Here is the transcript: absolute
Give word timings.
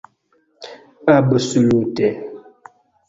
absolute 1.15 2.09